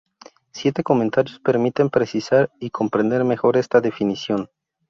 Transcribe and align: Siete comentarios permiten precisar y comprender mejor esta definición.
Siete 0.51 0.81
comentarios 0.81 1.39
permiten 1.39 1.91
precisar 1.91 2.51
y 2.59 2.71
comprender 2.71 3.23
mejor 3.23 3.55
esta 3.55 3.81
definición. 3.81 4.49